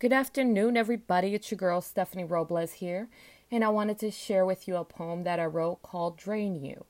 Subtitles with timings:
[0.00, 1.34] Good afternoon, everybody.
[1.34, 3.10] It's your girl, Stephanie Robles here,
[3.50, 6.86] and I wanted to share with you a poem that I wrote called Drain You.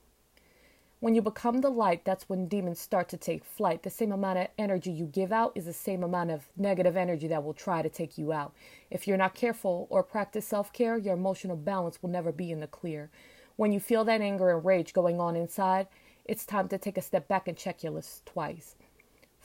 [1.01, 3.83] When you become the light, that's when demons start to take flight.
[3.83, 7.27] The same amount of energy you give out is the same amount of negative energy
[7.27, 8.55] that will try to take you out.
[8.93, 12.61] If you're not careful or practice self care, your emotional balance will never be in
[12.61, 13.11] the clear.
[13.57, 15.89] When you feel that anger and rage going on inside,
[16.25, 18.77] it's time to take a step back and check your list twice.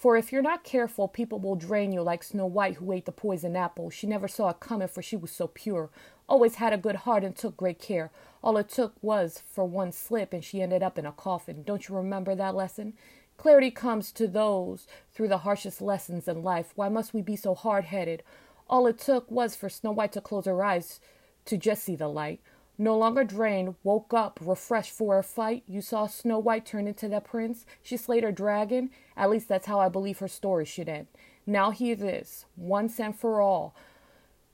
[0.05, 3.11] For if you're not careful, people will drain you like Snow White who ate the
[3.11, 3.89] poison apple.
[3.89, 5.89] She never saw it coming, for she was so pure.
[6.29, 8.11] Always had a good heart and took great care.
[8.43, 11.63] All it took was for one slip, and she ended up in a coffin.
[11.63, 12.93] Don't you remember that lesson?
[13.37, 16.73] Clarity comes to those through the harshest lessons in life.
[16.75, 18.21] Why must we be so hard headed?
[18.69, 20.99] All it took was for Snow White to close her eyes
[21.45, 22.41] to just see the light.
[22.77, 25.63] No longer drained, woke up, refreshed for a fight.
[25.67, 27.65] You saw Snow White turn into that prince.
[27.81, 28.89] She slayed her dragon.
[29.15, 31.07] At least that's how I believe her story should end.
[31.47, 33.75] Now hear this, once and for all.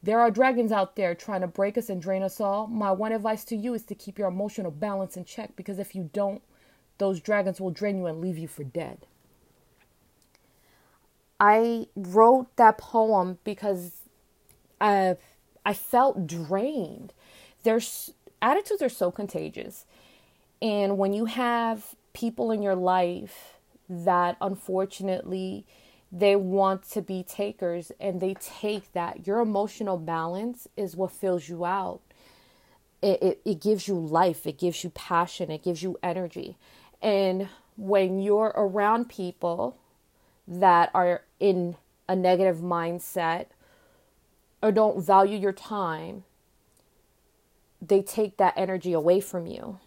[0.04, 2.68] There are dragons out there trying to break us and drain us all.
[2.68, 5.96] My one advice to you is to keep your emotional balance in check because if
[5.96, 6.42] you don't,
[6.98, 9.06] those dragons will drain you and leave you for dead.
[11.40, 14.04] I wrote that poem because
[14.80, 15.18] I
[15.66, 17.14] I felt drained
[17.64, 19.86] there's attitudes are so contagious.
[20.62, 23.56] And when you have people in your life
[23.90, 25.66] that unfortunately
[26.12, 31.48] they want to be takers and they take that, your emotional balance is what fills
[31.48, 32.02] you out.
[33.02, 36.58] It, it, it gives you life, it gives you passion, it gives you energy.
[37.02, 39.78] And when you're around people
[40.48, 43.48] that are in a negative mindset
[44.62, 46.24] or don't value your time
[47.82, 49.80] they take that energy away from you.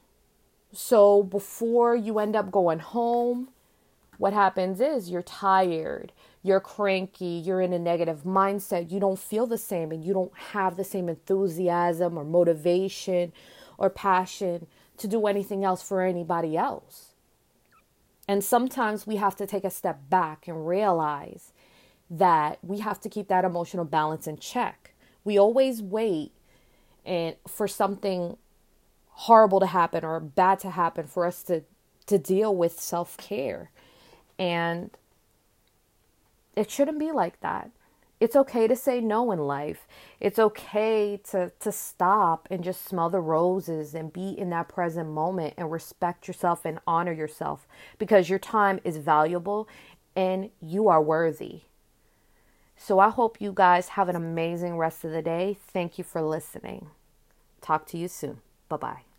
[0.72, 3.48] So before you end up going home,
[4.18, 9.46] what happens is you're tired, you're cranky, you're in a negative mindset, you don't feel
[9.46, 13.32] the same, and you don't have the same enthusiasm or motivation
[13.78, 17.14] or passion to do anything else for anybody else.
[18.26, 21.52] And sometimes we have to take a step back and realize
[22.10, 24.94] that we have to keep that emotional balance in check.
[25.24, 26.32] We always wait
[27.04, 28.36] and for something
[29.08, 31.62] horrible to happen or bad to happen for us to
[32.06, 33.70] to deal with self-care.
[34.38, 34.90] And
[36.54, 37.70] it shouldn't be like that.
[38.20, 39.86] It's okay to say no in life.
[40.20, 45.10] It's okay to to stop and just smell the roses and be in that present
[45.10, 47.66] moment and respect yourself and honor yourself
[47.98, 49.68] because your time is valuable
[50.16, 51.62] and you are worthy
[52.76, 55.56] so I hope you guys have an amazing rest of the day.
[55.72, 56.90] Thank you for listening.
[57.60, 58.40] Talk to you soon.
[58.68, 59.13] Bye bye.